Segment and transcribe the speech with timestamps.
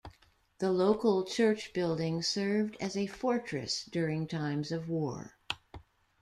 [0.57, 5.37] The local church building served as a fortress during times of war.